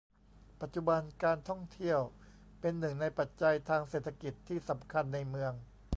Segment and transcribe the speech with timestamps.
[0.61, 1.99] ปัจจุบัน การท่องเที่ยว
[2.61, 5.53] เป็นหนึ่งในปัจจัยทางเศรษฐกิจที่สำคัญในเมือง